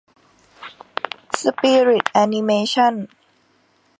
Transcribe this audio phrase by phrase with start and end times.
[1.41, 2.93] สปิริตแอนิเมชั่น